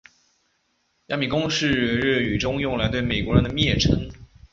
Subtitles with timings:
[1.09, 4.09] 亚米公是日语中用来对美国人的蔑称。